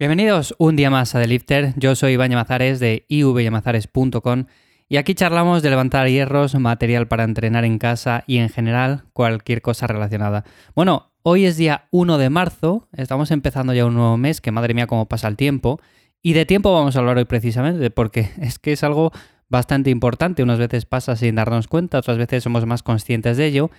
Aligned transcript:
Bienvenidos 0.00 0.54
un 0.58 0.76
día 0.76 0.90
más 0.90 1.16
a 1.16 1.20
The 1.20 1.26
Lifter. 1.26 1.74
Yo 1.76 1.96
soy 1.96 2.12
Iván 2.12 2.30
Yamazares 2.30 2.78
de 2.78 3.04
ivyamazares.com 3.08 4.44
y 4.88 4.96
aquí 4.96 5.16
charlamos 5.16 5.60
de 5.60 5.70
levantar 5.70 6.08
hierros, 6.08 6.54
material 6.54 7.08
para 7.08 7.24
entrenar 7.24 7.64
en 7.64 7.80
casa 7.80 8.22
y 8.28 8.36
en 8.36 8.48
general 8.48 9.02
cualquier 9.12 9.60
cosa 9.60 9.88
relacionada. 9.88 10.44
Bueno, 10.76 11.10
hoy 11.24 11.46
es 11.46 11.56
día 11.56 11.88
1 11.90 12.16
de 12.16 12.30
marzo, 12.30 12.86
estamos 12.92 13.32
empezando 13.32 13.74
ya 13.74 13.86
un 13.86 13.94
nuevo 13.94 14.16
mes, 14.16 14.40
que 14.40 14.52
madre 14.52 14.72
mía 14.72 14.86
cómo 14.86 15.08
pasa 15.08 15.26
el 15.26 15.36
tiempo. 15.36 15.80
Y 16.22 16.32
de 16.32 16.46
tiempo 16.46 16.72
vamos 16.72 16.94
a 16.94 17.00
hablar 17.00 17.16
hoy 17.16 17.24
precisamente 17.24 17.90
porque 17.90 18.30
es 18.40 18.60
que 18.60 18.74
es 18.74 18.84
algo 18.84 19.10
bastante 19.48 19.90
importante. 19.90 20.44
Unas 20.44 20.60
veces 20.60 20.86
pasa 20.86 21.16
sin 21.16 21.34
darnos 21.34 21.66
cuenta, 21.66 21.98
otras 21.98 22.18
veces 22.18 22.44
somos 22.44 22.64
más 22.66 22.84
conscientes 22.84 23.36
de 23.36 23.46
ello. 23.46 23.72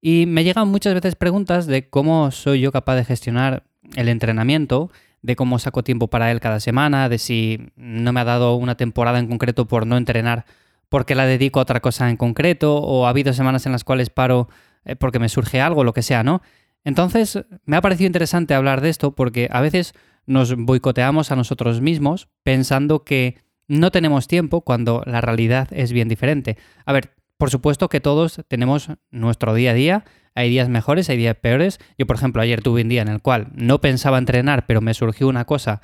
Y 0.00 0.26
me 0.26 0.42
llegan 0.42 0.66
muchas 0.66 0.94
veces 0.94 1.14
preguntas 1.14 1.68
de 1.68 1.88
cómo 1.88 2.32
soy 2.32 2.58
yo 2.60 2.72
capaz 2.72 2.96
de 2.96 3.04
gestionar 3.04 3.62
el 3.94 4.08
entrenamiento 4.08 4.90
de 5.22 5.36
cómo 5.36 5.58
saco 5.58 5.82
tiempo 5.82 6.08
para 6.08 6.30
él 6.30 6.40
cada 6.40 6.60
semana, 6.60 7.08
de 7.08 7.18
si 7.18 7.72
no 7.76 8.12
me 8.12 8.20
ha 8.20 8.24
dado 8.24 8.54
una 8.54 8.76
temporada 8.76 9.18
en 9.18 9.28
concreto 9.28 9.66
por 9.66 9.86
no 9.86 9.96
entrenar 9.96 10.44
porque 10.90 11.14
la 11.14 11.24
dedico 11.24 11.60
a 11.60 11.62
otra 11.62 11.80
cosa 11.80 12.10
en 12.10 12.16
concreto, 12.16 12.76
o 12.76 13.06
ha 13.06 13.10
habido 13.10 13.32
semanas 13.32 13.64
en 13.64 13.72
las 13.72 13.84
cuales 13.84 14.10
paro 14.10 14.48
eh, 14.84 14.96
porque 14.96 15.18
me 15.18 15.28
surge 15.28 15.60
algo, 15.60 15.84
lo 15.84 15.94
que 15.94 16.02
sea, 16.02 16.22
¿no? 16.22 16.42
Entonces, 16.84 17.38
me 17.64 17.76
ha 17.76 17.80
parecido 17.80 18.08
interesante 18.08 18.54
hablar 18.54 18.80
de 18.80 18.88
esto 18.88 19.14
porque 19.14 19.48
a 19.52 19.60
veces 19.60 19.94
nos 20.26 20.54
boicoteamos 20.56 21.30
a 21.30 21.36
nosotros 21.36 21.80
mismos 21.80 22.28
pensando 22.42 23.04
que 23.04 23.36
no 23.68 23.90
tenemos 23.90 24.26
tiempo 24.26 24.62
cuando 24.62 25.02
la 25.06 25.20
realidad 25.20 25.68
es 25.70 25.92
bien 25.92 26.08
diferente. 26.08 26.58
A 26.84 26.92
ver, 26.92 27.14
por 27.38 27.50
supuesto 27.50 27.88
que 27.88 28.00
todos 28.00 28.42
tenemos 28.48 28.88
nuestro 29.10 29.54
día 29.54 29.70
a 29.70 29.74
día 29.74 30.04
hay 30.34 30.50
días 30.50 30.68
mejores, 30.68 31.08
hay 31.10 31.16
días 31.16 31.36
peores. 31.36 31.80
Yo, 31.98 32.06
por 32.06 32.16
ejemplo, 32.16 32.42
ayer 32.42 32.62
tuve 32.62 32.82
un 32.82 32.88
día 32.88 33.02
en 33.02 33.08
el 33.08 33.20
cual 33.20 33.48
no 33.54 33.80
pensaba 33.80 34.18
entrenar, 34.18 34.66
pero 34.66 34.80
me 34.80 34.94
surgió 34.94 35.28
una 35.28 35.44
cosa 35.44 35.80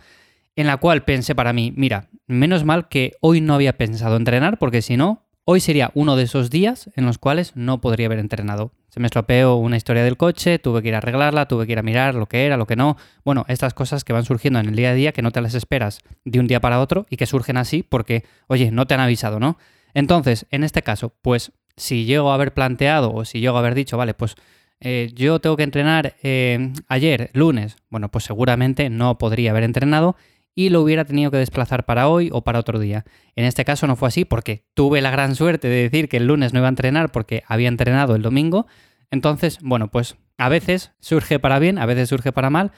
en 0.56 0.66
la 0.66 0.78
cual 0.78 1.04
pensé 1.04 1.34
para 1.34 1.52
mí, 1.52 1.73
mira, 1.77 2.09
menos 2.27 2.64
mal 2.64 2.88
que 2.88 3.12
hoy 3.21 3.40
no 3.40 3.54
había 3.54 3.76
pensado 3.76 4.16
entrenar, 4.16 4.59
porque 4.59 4.80
si 4.80 4.96
no, 4.96 5.26
hoy 5.45 5.60
sería 5.60 5.90
uno 5.95 6.16
de 6.16 6.24
esos 6.24 6.51
días 6.51 6.90
en 6.96 7.04
los 7.04 7.18
cuales 7.18 7.54
no 7.54 7.80
podría 7.80 8.06
haber 8.06 8.18
entrenado. 8.18 8.73
Se 8.88 8.98
me 8.98 9.06
estropeó 9.06 9.56
una 9.56 9.76
historia 9.76 10.02
del 10.02 10.16
coche, 10.16 10.59
tuve 10.59 10.80
que 10.80 10.88
ir 10.88 10.95
a 10.95 10.99
arreglarla, 10.99 11.46
tuve 11.46 11.66
que 11.66 11.73
ir 11.73 11.78
a 11.78 11.82
mirar 11.82 12.15
lo 12.15 12.26
que 12.26 12.46
era, 12.46 12.56
lo 12.56 12.66
que 12.66 12.76
no. 12.76 12.96
Bueno, 13.24 13.45
estas 13.49 13.74
cosas 13.74 14.02
que 14.02 14.15
van 14.15 14.24
surgiendo 14.24 14.59
en 14.59 14.66
el 14.66 14.74
día 14.74 14.90
a 14.90 14.95
día 14.95 15.12
que 15.12 15.21
no 15.21 15.30
te 15.30 15.43
las 15.43 15.54
esperas 15.54 16.01
de 16.24 16.40
un 16.40 16.46
día 16.46 16.60
para 16.60 16.80
otro 16.80 17.06
y 17.10 17.18
que 17.18 17.26
surgen 17.26 17.59
así 17.59 17.82
porque, 17.82 18.24
oye, 18.46 18.71
no 18.71 18.87
te 18.87 18.95
han 18.95 19.01
avisado, 19.01 19.38
¿no? 19.38 19.59
Entonces, 19.93 20.46
en 20.51 20.65
este 20.65 20.82
caso, 20.82 21.15
pues 21.21 21.52
si 21.77 22.05
llego 22.05 22.30
a 22.30 22.35
haber 22.35 22.55
planteado 22.55 23.13
o 23.13 23.24
si 23.24 23.41
llego 23.41 23.57
a 23.57 23.60
haber 23.60 23.74
dicho, 23.74 23.96
vale, 23.96 24.15
pues 24.15 24.35
eh, 24.80 25.10
yo 25.15 25.41
tengo 25.41 25.57
que 25.57 25.63
entrenar 25.63 26.16
eh, 26.23 26.73
ayer, 26.88 27.30
lunes, 27.33 27.77
bueno, 27.88 28.10
pues 28.10 28.24
seguramente 28.24 28.91
no 28.91 29.18
podría 29.18 29.51
haber 29.51 29.65
entrenado 29.65 30.16
y 30.55 30.71
lo 30.71 30.80
hubiera 30.80 31.05
tenido 31.05 31.30
que 31.30 31.37
desplazar 31.37 31.85
para 31.85 32.09
hoy 32.09 32.30
o 32.33 32.43
para 32.43 32.59
otro 32.59 32.79
día. 32.79 33.05
En 33.37 33.45
este 33.45 33.65
caso 33.65 33.87
no 33.87 33.95
fue 33.95 34.09
así 34.09 34.24
porque 34.24 34.65
tuve 34.74 35.02
la 35.02 35.10
gran 35.10 35.35
suerte 35.35 35.68
de 35.68 35.83
decir 35.83 36.09
que 36.09 36.16
el 36.16 36.27
lunes 36.27 36.52
no 36.52 36.60
iba 36.60 36.68
a 36.68 36.71
entrenar 36.71 37.13
porque 37.13 37.43
había 37.46 37.68
entrenado 37.68 38.16
el 38.16 38.23
domingo. 38.23 38.66
Entonces, 39.11 39.59
bueno, 39.63 39.90
pues 39.90 40.16
a 40.38 40.49
veces 40.49 40.93
surge 40.99 41.38
para 41.38 41.59
bien, 41.59 41.79
a 41.79 41.87
veces 41.87 42.09
surge 42.09 42.33
para 42.33 42.51
mal. 42.51 42.73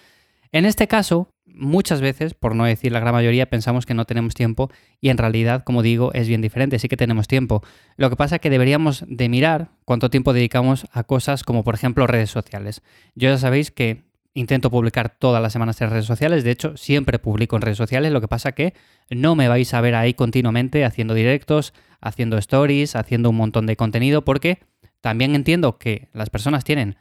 En 0.51 0.65
este 0.65 0.89
caso, 0.89 1.31
muchas 1.55 2.01
veces, 2.01 2.35
por 2.35 2.55
no 2.55 2.65
decir 2.65 2.93
la 2.93 3.01
gran 3.01 3.15
mayoría, 3.15 3.47
pensamos 3.47 3.87
que 3.87 3.95
no 3.95 4.05
tenemos 4.05 4.35
tiempo 4.35 4.71
y 5.01 5.09
en 5.09 5.19
realidad, 5.19 5.65
como 5.65 5.83
digo, 5.83 6.13
es 6.15 6.29
bien 6.29 6.41
diferente, 6.41 6.79
sí 6.79 6.89
que 6.89 6.97
tenemos 6.97 7.29
tiempo. 7.29 7.63
Lo 7.97 8.11
que 8.11 8.17
pasa 8.17 8.37
es 8.37 8.41
que 8.41 8.51
deberíamos 8.51 9.05
de 9.09 9.29
mirar 9.29 9.71
cuánto 9.85 10.11
tiempo 10.11 10.33
dedicamos 10.33 10.87
a 10.93 11.05
cosas 11.05 11.45
como 11.45 11.65
por 11.65 11.75
ejemplo 11.75 12.07
redes 12.07 12.31
sociales. 12.31 12.83
Yo 13.15 13.29
ya 13.29 13.39
sabéis 13.39 13.71
que 13.71 14.05
intento 14.35 14.71
publicar 14.71 15.17
todas 15.19 15.43
las 15.43 15.53
semanas 15.53 15.81
en 15.81 15.91
redes 15.91 16.05
sociales, 16.05 16.45
de 16.45 16.53
hecho 16.53 16.77
siempre 16.77 17.19
publico 17.19 17.57
en 17.57 17.63
redes 17.63 17.79
sociales, 17.79 18.13
lo 18.13 18.21
que 18.21 18.29
pasa 18.29 18.53
que 18.53 18.75
no 19.11 19.35
me 19.35 19.49
vais 19.49 19.75
a 19.75 19.81
ver 19.81 19.95
ahí 19.95 20.15
continuamente 20.15 20.85
haciendo 20.85 21.15
directos, 21.15 21.75
haciendo 22.01 22.39
stories, 22.39 22.95
haciendo 22.95 23.31
un 23.31 23.37
montón 23.37 23.67
de 23.67 23.77
contenido, 23.77 24.25
porque 24.25 24.61
también 25.01 25.35
entiendo 25.35 25.79
que 25.79 26.09
las 26.13 26.31
personas 26.31 26.65
tienen 26.65 26.97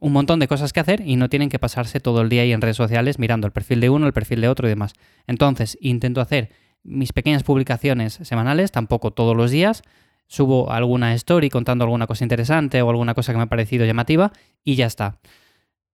un 0.00 0.12
montón 0.12 0.40
de 0.40 0.48
cosas 0.48 0.72
que 0.72 0.80
hacer 0.80 1.02
y 1.06 1.16
no 1.16 1.28
tienen 1.28 1.48
que 1.48 1.58
pasarse 1.58 2.00
todo 2.00 2.22
el 2.22 2.28
día 2.28 2.42
ahí 2.42 2.52
en 2.52 2.60
redes 2.60 2.76
sociales 2.76 3.18
mirando 3.18 3.46
el 3.46 3.52
perfil 3.52 3.80
de 3.80 3.90
uno, 3.90 4.06
el 4.06 4.12
perfil 4.12 4.40
de 4.40 4.48
otro 4.48 4.66
y 4.66 4.70
demás. 4.70 4.94
Entonces, 5.26 5.78
intento 5.80 6.20
hacer 6.20 6.50
mis 6.82 7.12
pequeñas 7.12 7.42
publicaciones 7.42 8.18
semanales, 8.22 8.72
tampoco 8.72 9.12
todos 9.12 9.36
los 9.36 9.50
días. 9.50 9.82
Subo 10.26 10.70
alguna 10.72 11.14
story 11.14 11.50
contando 11.50 11.84
alguna 11.84 12.06
cosa 12.06 12.24
interesante 12.24 12.80
o 12.82 12.88
alguna 12.88 13.14
cosa 13.14 13.32
que 13.32 13.36
me 13.36 13.44
ha 13.44 13.48
parecido 13.48 13.84
llamativa 13.84 14.32
y 14.64 14.76
ya 14.76 14.86
está. 14.86 15.18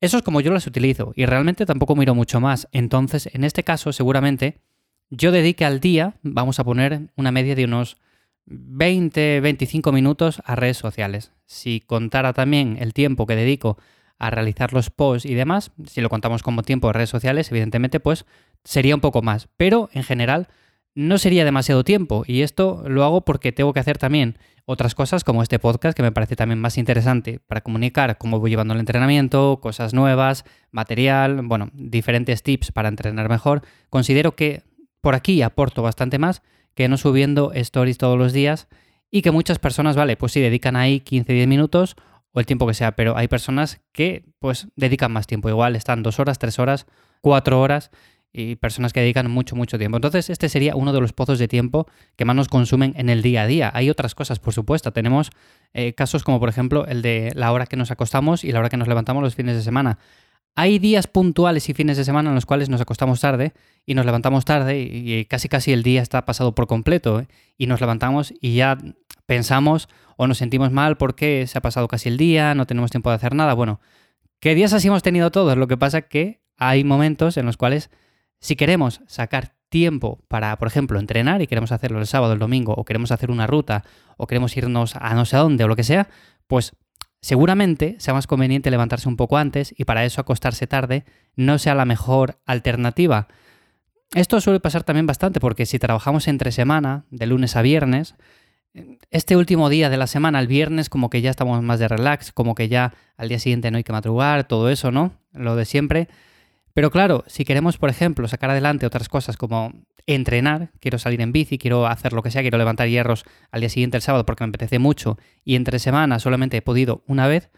Eso 0.00 0.18
es 0.18 0.22
como 0.22 0.40
yo 0.40 0.52
las 0.52 0.66
utilizo 0.66 1.12
y 1.16 1.26
realmente 1.26 1.66
tampoco 1.66 1.96
miro 1.96 2.14
mucho 2.14 2.38
más. 2.40 2.68
Entonces, 2.72 3.28
en 3.32 3.44
este 3.44 3.64
caso, 3.64 3.92
seguramente 3.92 4.60
yo 5.10 5.32
dedique 5.32 5.64
al 5.64 5.80
día, 5.80 6.16
vamos 6.22 6.60
a 6.60 6.64
poner 6.64 7.10
una 7.16 7.32
media 7.32 7.54
de 7.54 7.64
unos 7.64 7.96
20, 8.46 9.40
25 9.40 9.92
minutos 9.92 10.40
a 10.44 10.54
redes 10.54 10.76
sociales. 10.76 11.32
Si 11.46 11.80
contara 11.80 12.32
también 12.32 12.76
el 12.80 12.94
tiempo 12.94 13.26
que 13.26 13.36
dedico 13.36 13.78
a 14.18 14.30
realizar 14.30 14.72
los 14.72 14.90
posts 14.90 15.28
y 15.28 15.34
demás, 15.34 15.72
si 15.86 16.00
lo 16.00 16.08
contamos 16.08 16.42
como 16.42 16.62
tiempo 16.62 16.86
de 16.86 16.94
redes 16.94 17.10
sociales, 17.10 17.50
evidentemente, 17.50 18.00
pues 18.00 18.24
sería 18.64 18.94
un 18.94 19.00
poco 19.00 19.22
más. 19.22 19.48
Pero 19.56 19.90
en 19.92 20.04
general 20.04 20.48
no 20.94 21.18
sería 21.18 21.44
demasiado 21.44 21.84
tiempo. 21.84 22.24
Y 22.26 22.42
esto 22.42 22.82
lo 22.88 23.04
hago 23.04 23.24
porque 23.24 23.52
tengo 23.52 23.72
que 23.72 23.80
hacer 23.80 23.98
también 23.98 24.38
otras 24.64 24.94
cosas 24.94 25.22
como 25.22 25.42
este 25.42 25.58
podcast, 25.58 25.96
que 25.96 26.02
me 26.02 26.10
parece 26.10 26.34
también 26.34 26.58
más 26.58 26.78
interesante 26.78 27.40
para 27.46 27.60
comunicar 27.60 28.18
cómo 28.18 28.40
voy 28.40 28.50
llevando 28.50 28.74
el 28.74 28.80
entrenamiento, 28.80 29.60
cosas 29.62 29.94
nuevas, 29.94 30.44
material, 30.72 31.42
bueno, 31.42 31.70
diferentes 31.72 32.42
tips 32.42 32.72
para 32.72 32.88
entrenar 32.88 33.28
mejor. 33.28 33.62
Considero 33.90 34.34
que 34.34 34.62
por 35.00 35.14
aquí 35.14 35.42
aporto 35.42 35.82
bastante 35.82 36.18
más 36.18 36.42
que 36.76 36.88
no 36.88 36.98
subiendo 36.98 37.53
stories 37.54 37.98
todos 37.98 38.16
los 38.16 38.32
días 38.32 38.69
y 39.10 39.22
que 39.22 39.31
muchas 39.32 39.59
personas, 39.59 39.97
vale, 39.97 40.16
pues 40.16 40.32
sí, 40.32 40.41
dedican 40.41 40.76
ahí 40.76 41.00
15-10 41.00 41.47
minutos 41.47 41.97
o 42.32 42.38
el 42.38 42.47
tiempo 42.47 42.66
que 42.66 42.75
sea, 42.75 42.92
pero 42.92 43.16
hay 43.16 43.28
personas 43.28 43.81
que 43.92 44.26
pues 44.38 44.69
dedican 44.76 45.10
más 45.10 45.26
tiempo, 45.26 45.48
igual 45.48 45.75
están 45.75 46.03
dos 46.03 46.20
horas, 46.20 46.38
tres 46.38 46.59
horas, 46.59 46.86
cuatro 47.22 47.60
horas 47.60 47.91
y 48.31 48.56
personas 48.56 48.92
que 48.92 49.00
dedican 49.00 49.31
mucho, 49.31 49.56
mucho 49.56 49.78
tiempo. 49.78 49.97
Entonces, 49.97 50.28
este 50.28 50.50
sería 50.50 50.76
uno 50.76 50.92
de 50.92 51.00
los 51.00 51.15
pozos 51.15 51.38
de 51.38 51.48
tiempo 51.48 51.86
que 52.16 52.26
más 52.26 52.36
nos 52.36 52.48
consumen 52.48 52.92
en 52.98 53.09
el 53.09 53.22
día 53.22 53.42
a 53.42 53.47
día. 53.47 53.70
Hay 53.72 53.88
otras 53.88 54.15
cosas, 54.15 54.38
por 54.38 54.53
supuesto. 54.53 54.92
Tenemos 54.92 55.31
eh, 55.72 55.94
casos 55.94 56.22
como, 56.22 56.38
por 56.38 56.50
ejemplo, 56.50 56.86
el 56.86 57.00
de 57.00 57.32
la 57.34 57.50
hora 57.53 57.65
que 57.65 57.78
nos 57.78 57.91
acostamos 57.91 58.44
y 58.44 58.53
la 58.53 58.59
hora 58.59 58.69
que 58.69 58.76
nos 58.76 58.88
levantamos 58.88 59.22
los 59.22 59.34
fines 59.34 59.56
de 59.56 59.62
semana. 59.62 59.98
Hay 60.58 60.78
días 60.78 61.06
puntuales 61.06 61.68
y 61.68 61.74
fines 61.74 61.98
de 61.98 62.04
semana 62.04 62.30
en 62.30 62.34
los 62.34 62.46
cuales 62.46 62.70
nos 62.70 62.80
acostamos 62.80 63.20
tarde 63.20 63.52
y 63.84 63.94
nos 63.94 64.06
levantamos 64.06 64.46
tarde 64.46 64.80
y 64.80 65.26
casi 65.26 65.50
casi 65.50 65.70
el 65.74 65.82
día 65.82 66.00
está 66.00 66.24
pasado 66.24 66.54
por 66.54 66.66
completo 66.66 67.20
¿eh? 67.20 67.28
y 67.58 67.66
nos 67.66 67.82
levantamos 67.82 68.32
y 68.40 68.54
ya 68.54 68.78
pensamos 69.26 69.90
o 70.16 70.26
nos 70.26 70.38
sentimos 70.38 70.72
mal 70.72 70.96
porque 70.96 71.46
se 71.46 71.58
ha 71.58 71.60
pasado 71.60 71.88
casi 71.88 72.08
el 72.08 72.16
día, 72.16 72.54
no 72.54 72.66
tenemos 72.66 72.90
tiempo 72.90 73.10
de 73.10 73.16
hacer 73.16 73.34
nada. 73.34 73.52
Bueno, 73.52 73.80
¿qué 74.40 74.54
días 74.54 74.72
así 74.72 74.88
hemos 74.88 75.02
tenido 75.02 75.30
todos? 75.30 75.58
Lo 75.58 75.68
que 75.68 75.76
pasa 75.76 76.00
que 76.00 76.40
hay 76.56 76.84
momentos 76.84 77.36
en 77.36 77.44
los 77.44 77.58
cuales 77.58 77.90
si 78.40 78.56
queremos 78.56 79.02
sacar 79.06 79.56
tiempo 79.68 80.24
para, 80.26 80.56
por 80.56 80.68
ejemplo, 80.68 80.98
entrenar 80.98 81.42
y 81.42 81.48
queremos 81.48 81.70
hacerlo 81.70 81.98
el 81.98 82.06
sábado, 82.06 82.32
el 82.32 82.38
domingo, 82.38 82.72
o 82.72 82.86
queremos 82.86 83.12
hacer 83.12 83.30
una 83.30 83.46
ruta, 83.46 83.84
o 84.16 84.26
queremos 84.26 84.56
irnos 84.56 84.96
a 84.96 85.12
no 85.12 85.26
sé 85.26 85.36
a 85.36 85.40
dónde 85.40 85.64
o 85.64 85.68
lo 85.68 85.76
que 85.76 85.84
sea, 85.84 86.08
pues 86.46 86.74
seguramente 87.21 87.97
sea 87.99 88.15
más 88.15 88.27
conveniente 88.27 88.71
levantarse 88.71 89.09
un 89.09 89.16
poco 89.16 89.37
antes 89.37 89.75
y 89.77 89.84
para 89.84 90.04
eso 90.04 90.21
acostarse 90.21 90.66
tarde 90.66 91.04
no 91.34 91.59
sea 91.59 91.75
la 91.75 91.84
mejor 91.84 92.38
alternativa. 92.47 93.28
Esto 94.15 94.41
suele 94.41 94.60
pasar 94.60 94.84
también 94.84 95.06
bastante 95.06 95.41
porque 95.41 95.66
si 95.66 95.78
trabajamos 95.78 96.28
entre 96.28 96.53
semana, 96.53 97.04
de 97.10 97.27
lunes 97.27 97.56
a 97.56 97.62
viernes, 97.62 98.15
este 99.10 99.37
último 99.37 99.69
día 99.69 99.91
de 99.91 99.97
la 99.97 100.06
semana, 100.06 100.38
el 100.38 100.47
viernes, 100.47 100.88
como 100.88 101.10
que 101.10 101.22
ya 101.22 101.31
estamos 101.31 101.62
más 101.62 101.78
de 101.78 101.88
relax, 101.88 102.32
como 102.32 102.54
que 102.54 102.69
ya 102.69 102.94
al 103.16 103.28
día 103.28 103.38
siguiente 103.38 103.71
no 103.71 103.78
hay 103.78 103.84
que 103.84 103.93
madrugar, 103.93 104.47
todo 104.47 104.71
eso, 104.71 104.91
¿no? 104.91 105.12
Lo 105.33 105.56
de 105.56 105.65
siempre. 105.65 106.09
Pero 106.76 106.91
claro, 106.91 107.25
si 107.26 107.47
queremos, 107.47 107.78
por 107.78 107.88
ejemplo, 107.88 108.28
sacar 108.28 108.50
adelante 108.50 108.84
otras 108.84 109.09
cosas 109.09 109.39
como 109.39 109.72
entrenar, 110.06 110.72
quiero 110.78 110.98
salir 110.98 111.22
en 111.22 111.33
bici, 111.33 111.56
quiero 111.56 111.86
hacer 111.86 112.12
lo 112.12 112.22
que 112.22 112.30
sea, 112.30 112.42
quiero 112.42 112.59
levantar 112.59 112.86
hierros 112.86 113.24
al 113.50 113.60
día 113.60 113.71
siguiente 113.71 113.97
el 113.97 114.03
sábado 114.03 114.27
porque 114.27 114.45
me 114.45 114.50
apetece 114.50 114.78
mucho 114.78 115.16
y 115.42 115.56
entre 115.56 115.78
semana 115.78 116.18
solamente 116.18 116.59
he 116.59 116.60
podido 116.60 117.03
una 117.06 117.28
vez, 117.28 117.48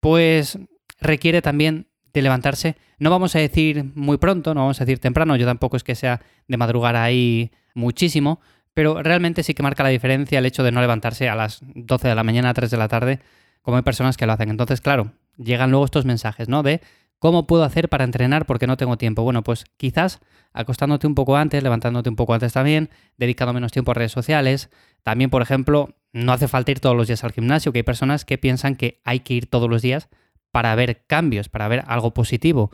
pues 0.00 0.58
requiere 1.00 1.42
también 1.42 1.86
de 2.12 2.22
levantarse, 2.22 2.76
no 2.98 3.08
vamos 3.10 3.36
a 3.36 3.38
decir 3.38 3.84
muy 3.94 4.16
pronto, 4.16 4.52
no 4.52 4.62
vamos 4.62 4.80
a 4.80 4.84
decir 4.84 4.98
temprano, 4.98 5.36
yo 5.36 5.46
tampoco 5.46 5.76
es 5.76 5.84
que 5.84 5.94
sea 5.94 6.20
de 6.48 6.56
madrugar 6.56 6.96
ahí 6.96 7.52
muchísimo, 7.74 8.40
pero 8.74 9.00
realmente 9.00 9.44
sí 9.44 9.54
que 9.54 9.62
marca 9.62 9.84
la 9.84 9.90
diferencia 9.90 10.40
el 10.40 10.46
hecho 10.46 10.64
de 10.64 10.72
no 10.72 10.80
levantarse 10.80 11.28
a 11.28 11.36
las 11.36 11.60
12 11.62 12.08
de 12.08 12.14
la 12.16 12.24
mañana, 12.24 12.50
a 12.50 12.54
3 12.54 12.68
de 12.68 12.76
la 12.76 12.88
tarde, 12.88 13.20
como 13.62 13.76
hay 13.76 13.84
personas 13.84 14.16
que 14.16 14.26
lo 14.26 14.32
hacen. 14.32 14.50
Entonces, 14.50 14.80
claro, 14.80 15.12
llegan 15.36 15.70
luego 15.70 15.84
estos 15.84 16.04
mensajes, 16.04 16.48
¿no? 16.48 16.64
De 16.64 16.80
¿cómo 17.20 17.46
puedo 17.46 17.62
hacer 17.62 17.88
para 17.88 18.02
entrenar 18.02 18.46
porque 18.46 18.66
no 18.66 18.76
tengo 18.76 18.96
tiempo? 18.96 19.22
Bueno, 19.22 19.44
pues 19.44 19.64
quizás 19.76 20.18
acostándote 20.52 21.06
un 21.06 21.14
poco 21.14 21.36
antes, 21.36 21.62
levantándote 21.62 22.08
un 22.10 22.16
poco 22.16 22.34
antes 22.34 22.52
también, 22.52 22.90
dedicando 23.16 23.52
menos 23.52 23.70
tiempo 23.70 23.92
a 23.92 23.94
redes 23.94 24.10
sociales. 24.10 24.70
También, 25.04 25.30
por 25.30 25.42
ejemplo, 25.42 25.94
no 26.12 26.32
hace 26.32 26.48
falta 26.48 26.72
ir 26.72 26.80
todos 26.80 26.96
los 26.96 27.06
días 27.06 27.22
al 27.22 27.30
gimnasio, 27.30 27.70
que 27.70 27.78
hay 27.78 27.82
personas 27.84 28.24
que 28.24 28.38
piensan 28.38 28.74
que 28.74 29.00
hay 29.04 29.20
que 29.20 29.34
ir 29.34 29.46
todos 29.46 29.70
los 29.70 29.82
días 29.82 30.08
para 30.50 30.74
ver 30.74 31.04
cambios, 31.06 31.48
para 31.48 31.68
ver 31.68 31.84
algo 31.86 32.12
positivo. 32.12 32.72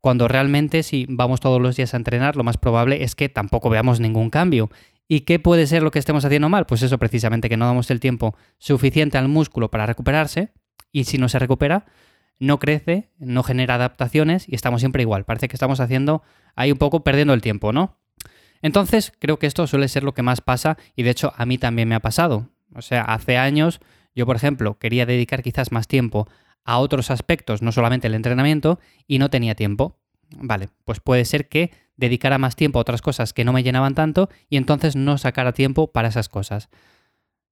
cuando 0.00 0.28
realmente 0.28 0.84
si 0.84 1.06
vamos 1.08 1.40
todos 1.40 1.60
los 1.60 1.74
días 1.76 1.92
a 1.92 1.96
entrenar, 1.96 2.36
lo 2.36 2.44
más 2.44 2.56
probable 2.56 3.02
es 3.02 3.16
que 3.16 3.28
tampoco 3.28 3.68
veamos 3.68 3.98
ningún 3.98 4.30
cambio. 4.30 4.70
¿Y 5.08 5.22
qué 5.22 5.40
puede 5.40 5.66
ser 5.66 5.82
lo 5.82 5.90
que 5.90 5.98
estemos 5.98 6.24
haciendo 6.24 6.48
mal? 6.48 6.66
Pues 6.66 6.82
eso 6.82 6.98
precisamente, 6.98 7.48
que 7.48 7.56
no 7.56 7.66
damos 7.66 7.90
el 7.90 7.98
tiempo 7.98 8.36
suficiente 8.58 9.18
al 9.18 9.28
músculo 9.28 9.70
para 9.70 9.86
recuperarse 9.86 10.52
y 10.92 11.04
si 11.04 11.18
no 11.18 11.28
se 11.28 11.40
recupera, 11.40 11.84
no 12.38 12.58
crece, 12.58 13.10
no 13.18 13.42
genera 13.42 13.74
adaptaciones 13.74 14.48
y 14.48 14.54
estamos 14.54 14.80
siempre 14.80 15.02
igual. 15.02 15.24
Parece 15.24 15.48
que 15.48 15.56
estamos 15.56 15.80
haciendo 15.80 16.22
ahí 16.54 16.72
un 16.72 16.78
poco 16.78 17.04
perdiendo 17.04 17.34
el 17.34 17.40
tiempo, 17.40 17.72
¿no? 17.72 17.96
Entonces, 18.62 19.12
creo 19.18 19.38
que 19.38 19.46
esto 19.46 19.66
suele 19.66 19.88
ser 19.88 20.02
lo 20.02 20.14
que 20.14 20.22
más 20.22 20.40
pasa 20.40 20.76
y 20.96 21.02
de 21.02 21.10
hecho 21.10 21.32
a 21.36 21.46
mí 21.46 21.58
también 21.58 21.88
me 21.88 21.94
ha 21.94 22.00
pasado. 22.00 22.48
O 22.74 22.82
sea, 22.82 23.02
hace 23.02 23.38
años 23.38 23.80
yo, 24.14 24.26
por 24.26 24.36
ejemplo, 24.36 24.78
quería 24.78 25.06
dedicar 25.06 25.42
quizás 25.42 25.70
más 25.70 25.86
tiempo 25.86 26.28
a 26.64 26.78
otros 26.78 27.10
aspectos, 27.10 27.62
no 27.62 27.72
solamente 27.72 28.08
el 28.08 28.14
entrenamiento, 28.14 28.80
y 29.06 29.18
no 29.18 29.30
tenía 29.30 29.54
tiempo. 29.54 29.96
Vale, 30.30 30.68
pues 30.84 31.00
puede 31.00 31.24
ser 31.24 31.48
que 31.48 31.70
dedicara 31.96 32.36
más 32.36 32.56
tiempo 32.56 32.78
a 32.78 32.82
otras 32.82 33.00
cosas 33.00 33.32
que 33.32 33.44
no 33.44 33.52
me 33.52 33.62
llenaban 33.62 33.94
tanto 33.94 34.28
y 34.50 34.56
entonces 34.56 34.96
no 34.96 35.18
sacara 35.18 35.52
tiempo 35.52 35.92
para 35.92 36.08
esas 36.08 36.28
cosas. 36.28 36.68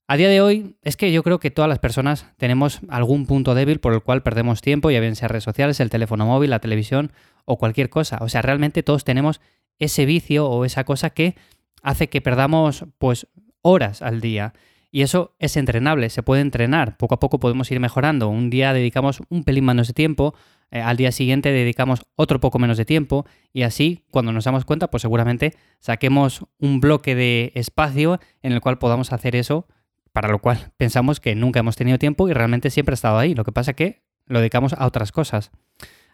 A 0.09 0.17
día 0.17 0.29
de 0.29 0.41
hoy 0.41 0.77
es 0.83 0.97
que 0.97 1.11
yo 1.11 1.25
creo 1.25 1.41
que 1.41 1.51
todas 1.51 1.69
las 1.69 1.81
personas 1.81 2.27
tenemos 2.37 2.79
algún 2.89 3.27
punto 3.27 3.57
débil 3.57 3.81
por 3.81 3.93
el 3.93 4.03
cual 4.03 4.23
perdemos 4.23 4.61
tiempo, 4.61 4.93
ya 4.93 5.01
bien 5.01 5.17
sea 5.17 5.27
redes 5.27 5.43
sociales, 5.43 5.81
el 5.81 5.91
teléfono 5.91 6.27
móvil, 6.27 6.51
la 6.51 6.61
televisión 6.61 7.11
o 7.45 7.59
cualquier 7.59 7.91
cosa. 7.91 8.19
O 8.21 8.29
sea, 8.29 8.41
realmente 8.41 8.85
todos 8.85 9.03
tenemos 9.03 9.41
ese 9.81 10.07
vicio 10.07 10.49
o 10.49 10.65
esa 10.65 10.85
cosa 10.85 11.11
que 11.11 11.35
hace 11.83 12.09
que 12.09 12.21
perdamos 12.21 12.85
pues 12.99 13.27
horas 13.63 14.01
al 14.01 14.21
día. 14.21 14.53
Y 14.93 15.03
eso 15.03 15.35
es 15.41 15.57
entrenable, 15.57 16.09
se 16.09 16.23
puede 16.23 16.41
entrenar. 16.41 16.97
Poco 16.99 17.17
a 17.17 17.19
poco 17.19 17.41
podemos 17.41 17.69
ir 17.73 17.81
mejorando. 17.81 18.29
Un 18.29 18.49
día 18.49 18.73
dedicamos 18.73 19.21
un 19.29 19.43
pelín 19.43 19.65
menos 19.65 19.89
de 19.89 19.95
tiempo, 19.95 20.37
eh, 20.71 20.81
al 20.81 20.97
día 20.97 21.11
siguiente 21.11 21.51
dedicamos 21.51 22.03
otro 22.15 22.39
poco 22.39 22.61
menos 22.61 22.77
de 22.77 22.85
tiempo 22.85 23.27
y 23.53 23.63
así 23.63 24.05
cuando 24.13 24.33
nos 24.33 24.45
damos 24.45 24.65
cuenta 24.65 24.89
pues 24.89 25.03
seguramente 25.03 25.55
saquemos 25.81 26.45
un 26.59 26.81
bloque 26.81 27.15
de 27.15 27.53
espacio 27.55 28.21
en 28.43 28.53
el 28.53 28.61
cual 28.61 28.79
podamos 28.79 29.13
hacer 29.13 29.37
eso 29.37 29.69
para 30.17 30.31
lo 30.31 30.39
cual 30.39 30.73
pensamos 30.79 31.21
que 31.21 31.35
nunca 31.35 31.61
hemos 31.61 31.77
tenido 31.77 31.99
tiempo 31.99 32.27
y 32.27 32.33
realmente 32.33 32.71
siempre 32.71 32.95
ha 32.95 32.97
estado 32.97 33.19
ahí. 33.19 33.35
Lo 33.35 33.45
que 33.45 33.53
pasa 33.53 33.75
que 33.75 34.01
lo 34.25 34.39
dedicamos 34.39 34.73
a 34.73 34.87
otras 34.87 35.13
cosas. 35.13 35.51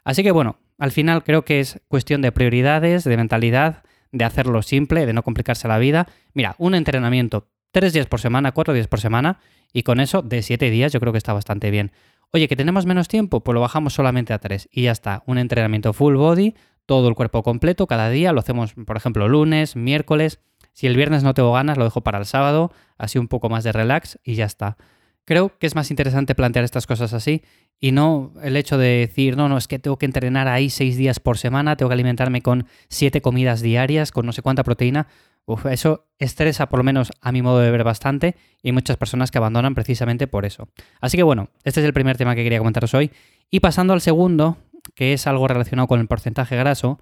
Así 0.03 0.25
que 0.25 0.33
bueno, 0.33 0.59
al 0.77 0.91
final 0.91 1.23
creo 1.23 1.45
que 1.45 1.61
es 1.61 1.81
cuestión 1.87 2.21
de 2.21 2.33
prioridades, 2.33 3.05
de 3.05 3.17
mentalidad, 3.17 3.85
de 4.11 4.25
hacerlo 4.25 4.63
simple, 4.63 5.07
de 5.07 5.13
no 5.13 5.23
complicarse 5.23 5.69
la 5.69 5.79
vida. 5.79 6.09
Mira, 6.35 6.57
un 6.59 6.75
entrenamiento 6.75 7.47
tres 7.71 7.93
días 7.93 8.07
por 8.07 8.19
semana, 8.19 8.51
cuatro 8.51 8.75
días 8.75 8.89
por 8.89 8.99
semana, 8.99 9.39
y 9.73 9.85
con 9.85 10.01
eso 10.01 10.21
de 10.21 10.43
siete 10.43 10.69
días 10.71 10.93
yo 10.93 10.99
creo 10.99 11.13
que 11.13 11.19
está 11.19 11.33
bastante 11.33 11.71
bien. 11.71 11.93
Oye, 12.33 12.49
que 12.49 12.57
tenemos 12.57 12.87
menos 12.87 13.07
tiempo, 13.07 13.45
pues 13.45 13.55
lo 13.55 13.61
bajamos 13.61 13.95
solamente 13.95 14.33
a 14.33 14.41
tres 14.41 14.69
y 14.73 14.83
ya 14.83 14.91
está. 14.91 15.23
Un 15.27 15.39
entrenamiento 15.39 15.93
full 15.93 16.17
body, 16.17 16.57
todo 16.87 17.09
el 17.09 17.15
cuerpo 17.15 17.45
completo, 17.45 17.87
cada 17.87 18.11
día, 18.11 18.33
lo 18.33 18.41
hacemos, 18.41 18.75
por 18.75 18.97
ejemplo, 18.97 19.29
lunes, 19.29 19.77
miércoles, 19.77 20.41
si 20.73 20.87
el 20.87 20.97
viernes 20.97 21.23
no 21.23 21.35
tengo 21.35 21.53
ganas, 21.53 21.77
lo 21.77 21.85
dejo 21.85 22.01
para 22.01 22.19
el 22.19 22.27
sábado, 22.27 22.73
así 22.99 23.19
un 23.19 23.29
poco 23.29 23.49
más 23.49 23.65
de 23.65 23.73
relax 23.73 24.19
y 24.25 24.35
ya 24.35 24.47
está. 24.47 24.77
Creo 25.25 25.57
que 25.59 25.67
es 25.67 25.77
más 25.77 25.91
interesante 25.91 26.35
plantear 26.35 26.65
estas 26.65 26.87
cosas 26.87 27.13
así 27.13 27.43
y 27.79 27.93
no 27.93 28.33
el 28.43 28.57
hecho 28.57 28.77
de 28.77 29.07
decir, 29.07 29.37
no, 29.37 29.49
no, 29.49 29.57
es 29.57 29.69
que 29.69 29.79
tengo 29.79 29.97
que 29.97 30.07
entrenar 30.07 30.49
ahí 30.49 30.69
seis 30.69 30.97
días 30.97 31.21
por 31.21 31.39
semana, 31.39 31.77
tengo 31.77 31.91
que 31.91 31.95
alimentarme 31.95 32.43
con 32.43 32.67
siete 32.89 33.21
comidas 33.21 33.61
diarias, 33.61 34.11
con 34.11 34.27
no 34.27 34.33
sé 34.33 34.43
cuánta 34.43 34.65
proteína. 34.65 35.07
Uf, 35.45 35.67
eso 35.67 36.07
estresa 36.19 36.69
por 36.69 36.79
lo 36.79 36.85
menos 36.85 37.13
a 37.21 37.33
mi 37.33 37.43
modo 37.43 37.59
de 37.61 37.71
ver 37.71 37.85
bastante 37.85 38.37
y 38.63 38.69
hay 38.69 38.73
muchas 38.73 38.97
personas 38.97 39.31
que 39.31 39.39
abandonan 39.39 39.75
precisamente 39.75 40.27
por 40.27 40.45
eso. 40.45 40.69
Así 41.01 41.17
que 41.17 41.23
bueno, 41.23 41.49
este 41.65 41.81
es 41.81 41.87
el 41.87 41.93
primer 41.93 42.17
tema 42.17 42.35
que 42.35 42.43
quería 42.43 42.59
comentaros 42.59 42.95
hoy. 42.95 43.11
Y 43.51 43.61
pasando 43.61 43.93
al 43.93 44.01
segundo, 44.01 44.57
que 44.95 45.13
es 45.13 45.27
algo 45.27 45.47
relacionado 45.47 45.87
con 45.89 46.01
el 46.01 46.07
porcentaje 46.07 46.57
graso, 46.57 47.01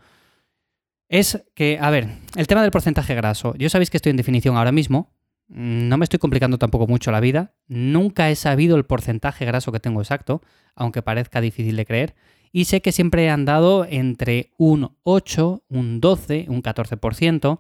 es 1.11 1.45
que, 1.55 1.77
a 1.81 1.91
ver, 1.91 2.09
el 2.37 2.47
tema 2.47 2.63
del 2.63 2.71
porcentaje 2.71 3.17
graso. 3.17 3.55
Yo 3.57 3.69
sabéis 3.69 3.91
que 3.91 3.97
estoy 3.97 4.11
en 4.11 4.17
definición 4.17 4.57
ahora 4.57 4.71
mismo. 4.71 5.13
No 5.49 5.99
me 5.99 6.05
estoy 6.05 6.21
complicando 6.21 6.57
tampoco 6.57 6.87
mucho 6.87 7.11
la 7.11 7.19
vida. 7.19 7.53
Nunca 7.67 8.31
he 8.31 8.37
sabido 8.37 8.77
el 8.77 8.85
porcentaje 8.85 9.45
graso 9.45 9.73
que 9.73 9.81
tengo 9.81 10.01
exacto, 10.01 10.41
aunque 10.77 11.03
parezca 11.03 11.41
difícil 11.41 11.75
de 11.75 11.85
creer. 11.85 12.15
Y 12.53 12.67
sé 12.67 12.81
que 12.81 12.93
siempre 12.93 13.25
he 13.25 13.31
andado 13.31 13.85
entre 13.91 14.53
un 14.57 14.97
8, 15.03 15.65
un 15.69 16.01
12, 16.01 16.47
un 16.49 16.63
14%. 16.63 17.59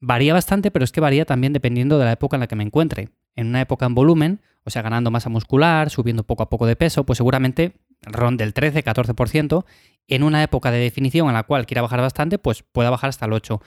Varía 0.00 0.32
bastante, 0.32 0.70
pero 0.70 0.86
es 0.86 0.92
que 0.92 1.02
varía 1.02 1.26
también 1.26 1.52
dependiendo 1.52 1.98
de 1.98 2.06
la 2.06 2.12
época 2.12 2.36
en 2.36 2.40
la 2.40 2.46
que 2.46 2.56
me 2.56 2.64
encuentre. 2.64 3.10
En 3.36 3.48
una 3.48 3.60
época 3.60 3.84
en 3.84 3.94
volumen, 3.94 4.40
o 4.64 4.70
sea, 4.70 4.80
ganando 4.80 5.10
masa 5.10 5.28
muscular, 5.28 5.90
subiendo 5.90 6.24
poco 6.24 6.44
a 6.44 6.48
poco 6.48 6.66
de 6.66 6.76
peso, 6.76 7.04
pues 7.04 7.18
seguramente 7.18 7.74
ronde 8.00 8.44
el 8.44 8.54
13-14%. 8.54 9.66
En 10.08 10.22
una 10.22 10.42
época 10.42 10.70
de 10.70 10.78
definición 10.78 11.28
en 11.28 11.34
la 11.34 11.44
cual 11.44 11.66
quiera 11.66 11.82
bajar 11.82 12.00
bastante, 12.00 12.38
pues 12.38 12.62
pueda 12.62 12.90
bajar 12.90 13.10
hasta 13.10 13.26
el 13.26 13.32
8%. 13.32 13.60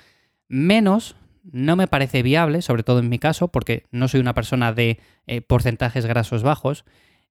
Menos 0.49 1.15
no 1.43 1.75
me 1.75 1.87
parece 1.87 2.23
viable, 2.23 2.61
sobre 2.61 2.83
todo 2.83 2.99
en 2.99 3.09
mi 3.09 3.19
caso, 3.19 3.47
porque 3.47 3.85
no 3.91 4.07
soy 4.07 4.19
una 4.19 4.33
persona 4.33 4.73
de 4.73 4.99
eh, 5.27 5.41
porcentajes 5.41 6.05
grasos 6.05 6.43
bajos. 6.43 6.85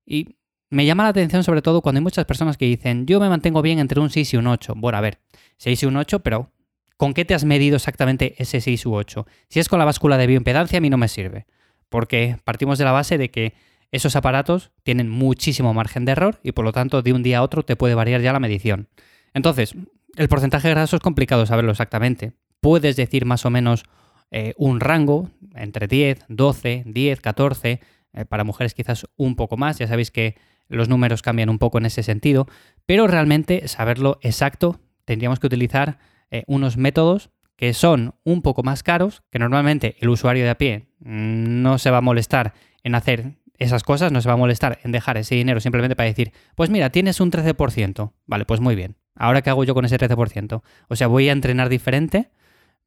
Y 0.05 0.37
me 0.71 0.87
llama 0.87 1.05
la 1.05 1.11
atención 1.11 1.45
sobre 1.45 1.63
todo 1.63 1.83
cuando 1.83 1.99
hay 1.99 2.03
muchas 2.03 2.25
personas 2.25 2.57
que 2.57 2.65
dicen, 2.65 3.07
yo 3.07 3.21
me 3.21 3.29
mantengo 3.29 3.63
bien 3.63 3.79
entre 3.79 4.01
un 4.01 4.11
6 4.11 4.35
y 4.35 4.37
un 4.37 4.47
8. 4.47 4.75
Bueno, 4.77 4.99
a 4.99 5.01
ver, 5.01 5.19
6 5.59 5.83
y 5.83 5.87
un 5.87 5.97
8, 5.97 6.21
pero 6.21 6.51
¿con 6.97 7.15
qué 7.15 7.25
te 7.25 7.35
has 7.35 7.45
medido 7.45 7.77
exactamente 7.77 8.35
ese 8.39 8.61
6 8.61 8.87
u 8.87 8.95
8? 8.95 9.27
Si 9.49 9.61
es 9.61 9.69
con 9.69 9.79
la 9.79 9.85
báscula 9.85 10.17
de 10.17 10.27
bioimpedancia, 10.27 10.79
a 10.79 10.81
mí 10.81 10.91
no 10.91 10.97
me 10.97 11.09
sirve. 11.09 11.47
Porque 11.89 12.37
partimos 12.45 12.79
de 12.79 12.85
la 12.85 12.93
base 12.93 13.19
de 13.19 13.31
que 13.31 13.55
esos 13.93 14.17
aparatos 14.17 14.71
tienen 14.83 15.09
muchísimo 15.09 15.75
margen 15.75 16.05
de 16.05 16.13
error 16.13 16.41
y 16.43 16.53
por 16.53 16.65
lo 16.65 16.73
tanto 16.73 17.03
de 17.03 17.13
un 17.13 17.23
día 17.23 17.39
a 17.39 17.43
otro 17.43 17.65
te 17.65 17.77
puede 17.77 17.95
variar 17.95 18.21
ya 18.21 18.33
la 18.33 18.41
medición. 18.41 18.89
Entonces, 19.35 19.75
el 20.17 20.29
porcentaje 20.29 20.69
de 20.69 20.75
graso 20.75 20.97
es 20.97 21.03
complicado 21.03 21.47
saberlo 21.47 21.71
exactamente. 21.71 22.33
Puedes 22.61 22.97
decir 22.97 23.25
más 23.25 23.47
o 23.47 23.51
menos 23.51 23.85
eh, 24.31 24.55
un 24.57 24.81
rango 24.81 25.31
entre 25.55 25.87
10, 25.87 26.27
12, 26.29 26.85
10, 26.87 27.21
14, 27.21 27.81
para 28.29 28.43
mujeres 28.43 28.75
quizás 28.75 29.07
un 29.17 29.37
poco 29.37 29.57
más, 29.57 29.79
ya 29.79 29.87
sabéis 29.87 30.11
que 30.11 30.37
los 30.69 30.89
números 30.89 31.23
cambian 31.23 31.51
un 31.51 31.59
poco 31.59 31.79
en 31.79 31.87
ese 31.87 32.03
sentido, 32.03 32.47
pero 32.87 33.07
realmente 33.07 33.69
saberlo 33.69 34.19
exacto 34.23 34.81
tendríamos 35.05 35.41
que 35.41 35.49
utilizar 35.49 35.99
eh, 36.31 36.45
unos 36.47 36.77
métodos 36.77 37.31
que 37.57 37.75
son 37.75 38.15
un 38.25 38.41
poco 38.43 38.63
más 38.63 38.83
caros, 38.83 39.23
que 39.31 39.39
normalmente 39.39 39.97
el 40.01 40.09
usuario 40.09 40.45
de 40.45 40.51
a 40.51 40.59
pie 40.59 40.87
no 41.01 41.79
se 41.79 41.91
va 41.91 41.99
a 41.99 42.03
molestar 42.03 42.55
en 42.85 42.95
hacer 42.95 43.35
esas 43.61 43.85
cosas, 43.85 44.11
no 44.11 44.21
se 44.21 44.29
va 44.29 44.35
a 44.35 44.39
molestar 44.39 44.81
en 44.83 44.91
dejar 44.91 45.19
ese 45.19 45.35
dinero 45.35 45.61
simplemente 45.61 45.95
para 45.95 46.09
decir, 46.09 46.33
pues 46.57 46.71
mira, 46.71 46.91
tienes 46.91 47.21
un 47.21 47.31
13%. 47.31 48.13
Vale, 48.27 48.45
pues 48.47 48.61
muy 48.61 48.75
bien. 48.75 48.97
Ahora 49.15 49.43
qué 49.43 49.51
hago 49.51 49.65
yo 49.65 49.75
con 49.75 49.85
ese 49.85 49.99
13%? 49.99 50.63
O 50.89 50.97
sea, 50.97 51.07
voy 51.07 51.29
a 51.29 51.33
entrenar 51.33 51.69
diferente, 51.69 52.31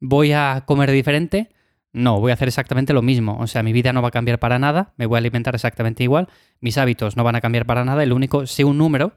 voy 0.00 0.32
a 0.32 0.64
comer 0.66 0.90
diferente. 0.90 1.48
No, 1.92 2.18
voy 2.18 2.32
a 2.32 2.34
hacer 2.34 2.48
exactamente 2.48 2.92
lo 2.92 3.02
mismo. 3.02 3.38
O 3.38 3.46
sea, 3.46 3.62
mi 3.62 3.72
vida 3.72 3.92
no 3.92 4.02
va 4.02 4.08
a 4.08 4.10
cambiar 4.10 4.40
para 4.40 4.58
nada, 4.58 4.92
me 4.96 5.06
voy 5.06 5.16
a 5.16 5.18
alimentar 5.18 5.54
exactamente 5.54 6.02
igual, 6.02 6.28
mis 6.60 6.76
hábitos 6.76 7.16
no 7.16 7.22
van 7.22 7.36
a 7.36 7.40
cambiar 7.40 7.66
para 7.66 7.84
nada, 7.84 8.02
el 8.02 8.12
único, 8.12 8.46
sé 8.46 8.64
un 8.64 8.76
número 8.76 9.12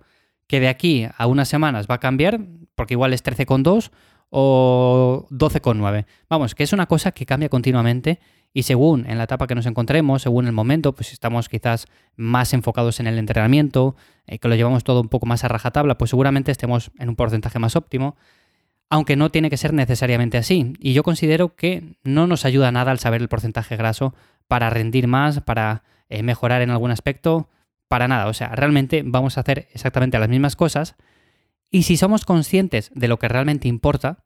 que 0.45 0.59
de 0.59 0.67
aquí 0.67 1.07
a 1.17 1.25
unas 1.25 1.49
semanas 1.49 1.87
va 1.89 1.95
a 1.95 1.99
cambiar, 1.99 2.39
porque 2.75 2.93
igual 2.93 3.13
es 3.13 3.23
13,2 3.23 3.89
o 4.29 5.27
12,9. 5.31 6.05
Vamos, 6.29 6.55
que 6.55 6.63
es 6.63 6.73
una 6.73 6.85
cosa 6.85 7.11
que 7.11 7.25
cambia 7.25 7.49
continuamente 7.49 8.19
y 8.53 8.63
según 8.63 9.05
en 9.07 9.17
la 9.17 9.25
etapa 9.25 9.47
que 9.47 9.55
nos 9.55 9.65
encontremos, 9.65 10.23
según 10.23 10.47
el 10.47 10.53
momento, 10.53 10.93
pues 10.93 11.13
estamos 11.13 11.49
quizás 11.49 11.85
más 12.15 12.53
enfocados 12.53 12.99
en 12.99 13.07
el 13.07 13.19
entrenamiento, 13.19 13.95
eh, 14.25 14.39
que 14.39 14.47
lo 14.47 14.55
llevamos 14.55 14.83
todo 14.83 15.01
un 15.01 15.09
poco 15.09 15.25
más 15.25 15.43
a 15.43 15.47
rajatabla, 15.47 15.97
pues 15.97 16.09
seguramente 16.09 16.51
estemos 16.51 16.91
en 16.97 17.09
un 17.09 17.15
porcentaje 17.15 17.59
más 17.59 17.75
óptimo, 17.75 18.15
aunque 18.89 19.15
no 19.15 19.29
tiene 19.29 19.49
que 19.49 19.57
ser 19.57 19.73
necesariamente 19.73 20.37
así. 20.37 20.73
Y 20.79 20.93
yo 20.93 21.03
considero 21.03 21.55
que 21.55 21.97
no 22.03 22.25
nos 22.25 22.45
ayuda 22.45 22.71
nada 22.71 22.91
al 22.91 22.99
saber 22.99 23.21
el 23.21 23.27
porcentaje 23.27 23.75
graso 23.75 24.15
para 24.47 24.69
rendir 24.69 25.07
más, 25.07 25.41
para 25.41 25.83
eh, 26.09 26.23
mejorar 26.23 26.61
en 26.61 26.71
algún 26.71 26.91
aspecto, 26.91 27.49
para 27.87 28.07
nada. 28.07 28.27
O 28.27 28.33
sea, 28.33 28.49
realmente 28.49 29.03
vamos 29.05 29.37
a 29.37 29.41
hacer 29.41 29.67
exactamente 29.73 30.17
las 30.19 30.29
mismas 30.29 30.55
cosas. 30.55 30.95
Y 31.69 31.83
si 31.83 31.97
somos 31.97 32.25
conscientes 32.25 32.91
de 32.93 33.07
lo 33.07 33.19
que 33.19 33.27
realmente 33.27 33.67
importa, 33.67 34.23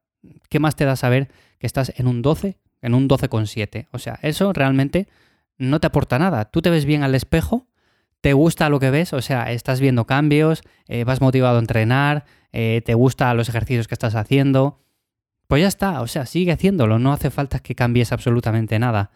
¿qué 0.50 0.60
más 0.60 0.76
te 0.76 0.86
da 0.86 0.96
saber 0.96 1.30
que 1.60 1.68
estás 1.68 1.94
en 1.98 2.08
un 2.08 2.22
12, 2.22 2.58
en 2.82 2.94
un 2.94 3.08
12,7? 3.08 3.88
O 3.92 4.00
sea, 4.00 4.20
eso 4.22 4.54
realmente 4.54 5.08
no 5.58 5.80
te 5.80 5.88
aporta 5.88 6.20
nada. 6.20 6.46
Tú 6.46 6.62
te 6.62 6.70
ves 6.70 6.86
bien 6.86 7.04
al 7.04 7.16
espejo, 7.16 7.68
te 8.22 8.34
gusta 8.34 8.70
lo 8.70 8.80
que 8.80 8.92
ves, 8.92 9.14
o 9.14 9.22
sea, 9.22 9.52
estás 9.52 9.80
viendo 9.80 10.06
cambios, 10.06 10.62
eh, 10.88 11.04
vas 11.04 11.22
motivado 11.22 11.58
a 11.58 11.60
entrenar, 11.60 12.26
eh, 12.52 12.82
te 12.86 12.94
gustan 12.94 13.38
los 13.38 13.50
ejercicios 13.50 13.88
que 13.88 13.96
estás 13.96 14.16
haciendo. 14.16 14.80
Pues 15.48 15.62
ya 15.62 15.68
está, 15.68 16.02
o 16.02 16.08
sea, 16.08 16.26
sigue 16.26 16.52
haciéndolo, 16.52 17.00
no 17.00 17.12
hace 17.12 17.30
falta 17.30 17.60
que 17.60 17.76
cambies 17.76 18.12
absolutamente 18.12 18.78
nada. 18.80 19.12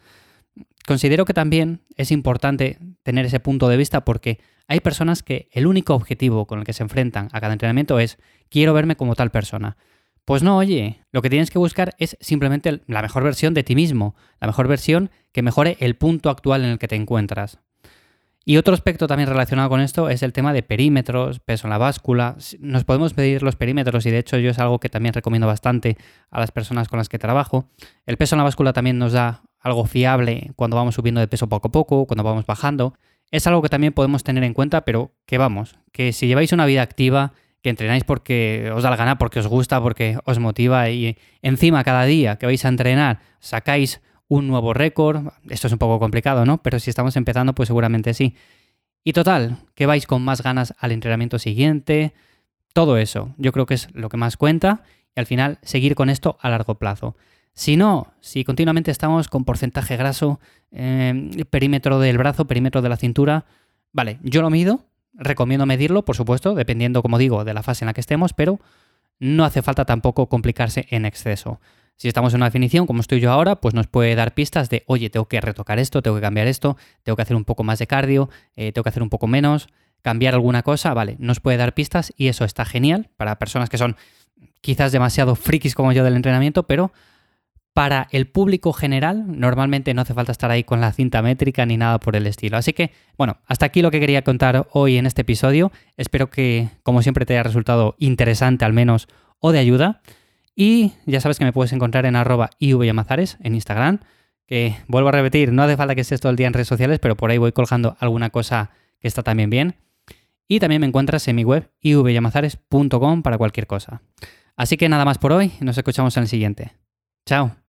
Considero 0.86 1.24
que 1.24 1.34
también 1.34 1.82
es 1.96 2.10
importante 2.10 2.78
tener 3.02 3.26
ese 3.26 3.40
punto 3.40 3.68
de 3.68 3.76
vista 3.76 4.04
porque 4.04 4.38
hay 4.68 4.80
personas 4.80 5.22
que 5.22 5.48
el 5.52 5.66
único 5.66 5.94
objetivo 5.94 6.46
con 6.46 6.60
el 6.60 6.64
que 6.64 6.72
se 6.72 6.82
enfrentan 6.82 7.28
a 7.32 7.40
cada 7.40 7.52
entrenamiento 7.52 7.98
es 7.98 8.18
quiero 8.48 8.74
verme 8.74 8.96
como 8.96 9.14
tal 9.14 9.30
persona. 9.30 9.76
Pues 10.24 10.42
no, 10.42 10.56
oye, 10.56 11.04
lo 11.12 11.22
que 11.22 11.30
tienes 11.30 11.50
que 11.50 11.58
buscar 11.58 11.94
es 11.98 12.16
simplemente 12.20 12.82
la 12.88 13.00
mejor 13.00 13.22
versión 13.22 13.54
de 13.54 13.62
ti 13.62 13.76
mismo, 13.76 14.16
la 14.40 14.48
mejor 14.48 14.66
versión 14.66 15.10
que 15.32 15.42
mejore 15.42 15.76
el 15.78 15.94
punto 15.94 16.30
actual 16.30 16.64
en 16.64 16.70
el 16.70 16.78
que 16.78 16.88
te 16.88 16.96
encuentras. 16.96 17.60
Y 18.48 18.58
otro 18.58 18.74
aspecto 18.74 19.08
también 19.08 19.28
relacionado 19.28 19.68
con 19.68 19.80
esto 19.80 20.08
es 20.08 20.22
el 20.22 20.32
tema 20.32 20.52
de 20.52 20.62
perímetros, 20.62 21.40
peso 21.40 21.66
en 21.66 21.70
la 21.70 21.78
báscula. 21.78 22.36
Nos 22.60 22.84
podemos 22.84 23.16
medir 23.16 23.42
los 23.42 23.56
perímetros 23.56 24.06
y 24.06 24.10
de 24.10 24.18
hecho 24.18 24.38
yo 24.38 24.50
es 24.50 24.58
algo 24.60 24.78
que 24.78 24.88
también 24.88 25.14
recomiendo 25.14 25.48
bastante 25.48 25.96
a 26.30 26.38
las 26.38 26.52
personas 26.52 26.88
con 26.88 26.98
las 26.98 27.08
que 27.08 27.18
trabajo. 27.18 27.68
El 28.04 28.16
peso 28.16 28.36
en 28.36 28.38
la 28.38 28.44
báscula 28.44 28.72
también 28.72 28.98
nos 28.98 29.12
da 29.12 29.42
algo 29.58 29.84
fiable 29.84 30.52
cuando 30.54 30.76
vamos 30.76 30.94
subiendo 30.94 31.20
de 31.20 31.26
peso 31.26 31.48
poco 31.48 31.68
a 31.68 31.72
poco, 31.72 32.06
cuando 32.06 32.22
vamos 32.22 32.46
bajando. 32.46 32.94
Es 33.30 33.46
algo 33.46 33.62
que 33.62 33.68
también 33.68 33.92
podemos 33.92 34.22
tener 34.24 34.44
en 34.44 34.54
cuenta, 34.54 34.84
pero 34.84 35.12
que 35.26 35.38
vamos, 35.38 35.76
que 35.92 36.12
si 36.12 36.26
lleváis 36.26 36.52
una 36.52 36.66
vida 36.66 36.82
activa, 36.82 37.32
que 37.62 37.70
entrenáis 37.70 38.04
porque 38.04 38.70
os 38.72 38.82
da 38.84 38.90
la 38.90 38.96
gana, 38.96 39.18
porque 39.18 39.40
os 39.40 39.48
gusta, 39.48 39.80
porque 39.82 40.18
os 40.24 40.38
motiva 40.38 40.88
y 40.90 41.18
encima 41.42 41.82
cada 41.82 42.04
día 42.04 42.36
que 42.36 42.46
vais 42.46 42.64
a 42.64 42.68
entrenar 42.68 43.18
sacáis 43.40 44.00
un 44.28 44.46
nuevo 44.46 44.72
récord. 44.74 45.32
Esto 45.48 45.66
es 45.66 45.72
un 45.72 45.78
poco 45.78 45.98
complicado, 45.98 46.44
¿no? 46.44 46.62
Pero 46.62 46.78
si 46.78 46.90
estamos 46.90 47.16
empezando, 47.16 47.54
pues 47.54 47.66
seguramente 47.68 48.14
sí. 48.14 48.36
Y 49.02 49.12
total, 49.12 49.58
que 49.74 49.86
vais 49.86 50.06
con 50.06 50.22
más 50.22 50.42
ganas 50.42 50.74
al 50.78 50.92
entrenamiento 50.92 51.38
siguiente. 51.38 52.12
Todo 52.72 52.98
eso, 52.98 53.34
yo 53.38 53.52
creo 53.52 53.66
que 53.66 53.74
es 53.74 53.88
lo 53.94 54.08
que 54.08 54.16
más 54.16 54.36
cuenta 54.36 54.82
y 55.16 55.20
al 55.20 55.26
final 55.26 55.58
seguir 55.62 55.94
con 55.94 56.10
esto 56.10 56.38
a 56.40 56.50
largo 56.50 56.76
plazo. 56.76 57.16
Si 57.56 57.78
no, 57.78 58.12
si 58.20 58.44
continuamente 58.44 58.90
estamos 58.90 59.28
con 59.28 59.46
porcentaje 59.46 59.96
graso, 59.96 60.40
eh, 60.72 61.42
perímetro 61.48 61.98
del 61.98 62.18
brazo, 62.18 62.46
perímetro 62.46 62.82
de 62.82 62.90
la 62.90 62.98
cintura, 62.98 63.46
vale, 63.94 64.18
yo 64.22 64.42
lo 64.42 64.50
mido, 64.50 64.84
recomiendo 65.14 65.64
medirlo, 65.64 66.04
por 66.04 66.16
supuesto, 66.16 66.54
dependiendo, 66.54 67.00
como 67.00 67.16
digo, 67.16 67.44
de 67.44 67.54
la 67.54 67.62
fase 67.62 67.84
en 67.84 67.86
la 67.86 67.94
que 67.94 68.02
estemos, 68.02 68.34
pero 68.34 68.60
no 69.18 69.42
hace 69.46 69.62
falta 69.62 69.86
tampoco 69.86 70.28
complicarse 70.28 70.86
en 70.90 71.06
exceso. 71.06 71.58
Si 71.96 72.08
estamos 72.08 72.34
en 72.34 72.40
una 72.40 72.46
definición, 72.46 72.86
como 72.86 73.00
estoy 73.00 73.20
yo 73.20 73.32
ahora, 73.32 73.56
pues 73.56 73.72
nos 73.72 73.86
puede 73.86 74.14
dar 74.16 74.34
pistas 74.34 74.68
de, 74.68 74.82
oye, 74.86 75.08
tengo 75.08 75.24
que 75.24 75.40
retocar 75.40 75.78
esto, 75.78 76.02
tengo 76.02 76.16
que 76.16 76.22
cambiar 76.22 76.48
esto, 76.48 76.76
tengo 77.04 77.16
que 77.16 77.22
hacer 77.22 77.36
un 77.36 77.46
poco 77.46 77.64
más 77.64 77.78
de 77.78 77.86
cardio, 77.86 78.28
eh, 78.56 78.70
tengo 78.72 78.82
que 78.82 78.90
hacer 78.90 79.02
un 79.02 79.08
poco 79.08 79.28
menos, 79.28 79.68
cambiar 80.02 80.34
alguna 80.34 80.62
cosa, 80.62 80.92
vale, 80.92 81.16
nos 81.20 81.40
puede 81.40 81.56
dar 81.56 81.72
pistas 81.72 82.12
y 82.18 82.28
eso 82.28 82.44
está 82.44 82.66
genial 82.66 83.08
para 83.16 83.38
personas 83.38 83.70
que 83.70 83.78
son 83.78 83.96
quizás 84.60 84.92
demasiado 84.92 85.36
frikis 85.36 85.74
como 85.74 85.92
yo 85.92 86.04
del 86.04 86.16
entrenamiento, 86.16 86.64
pero 86.64 86.92
para 87.76 88.08
el 88.10 88.26
público 88.26 88.72
general 88.72 89.38
normalmente 89.38 89.92
no 89.92 90.00
hace 90.00 90.14
falta 90.14 90.32
estar 90.32 90.50
ahí 90.50 90.64
con 90.64 90.80
la 90.80 90.94
cinta 90.94 91.20
métrica 91.20 91.66
ni 91.66 91.76
nada 91.76 92.00
por 92.00 92.16
el 92.16 92.26
estilo. 92.26 92.56
Así 92.56 92.72
que, 92.72 92.90
bueno, 93.18 93.36
hasta 93.44 93.66
aquí 93.66 93.82
lo 93.82 93.90
que 93.90 94.00
quería 94.00 94.22
contar 94.22 94.66
hoy 94.72 94.96
en 94.96 95.04
este 95.04 95.20
episodio. 95.20 95.70
Espero 95.98 96.30
que, 96.30 96.70
como 96.82 97.02
siempre, 97.02 97.26
te 97.26 97.34
haya 97.34 97.42
resultado 97.42 97.94
interesante 97.98 98.64
al 98.64 98.72
menos 98.72 99.08
o 99.40 99.52
de 99.52 99.58
ayuda. 99.58 100.00
Y 100.54 100.92
ya 101.04 101.20
sabes 101.20 101.38
que 101.38 101.44
me 101.44 101.52
puedes 101.52 101.70
encontrar 101.74 102.06
en 102.06 102.16
arroba 102.16 102.48
ivyamazares 102.60 103.36
en 103.42 103.54
Instagram, 103.54 104.00
que 104.46 104.74
vuelvo 104.88 105.10
a 105.10 105.12
repetir, 105.12 105.52
no 105.52 105.62
hace 105.62 105.76
falta 105.76 105.94
que 105.94 106.00
estés 106.00 106.22
todo 106.22 106.30
el 106.30 106.36
día 106.36 106.46
en 106.46 106.54
redes 106.54 106.68
sociales, 106.68 106.98
pero 106.98 107.14
por 107.14 107.30
ahí 107.30 107.36
voy 107.36 107.52
colgando 107.52 107.98
alguna 108.00 108.30
cosa 108.30 108.70
que 109.00 109.08
está 109.08 109.22
también 109.22 109.50
bien. 109.50 109.74
Y 110.48 110.60
también 110.60 110.80
me 110.80 110.86
encuentras 110.86 111.28
en 111.28 111.36
mi 111.36 111.44
web 111.44 111.70
ivyamazares.com 111.82 113.22
para 113.22 113.36
cualquier 113.36 113.66
cosa. 113.66 114.00
Así 114.56 114.78
que 114.78 114.88
nada 114.88 115.04
más 115.04 115.18
por 115.18 115.32
hoy, 115.32 115.52
nos 115.60 115.76
escuchamos 115.76 116.16
en 116.16 116.22
el 116.22 116.28
siguiente. 116.30 116.72
Chao. 117.26 117.65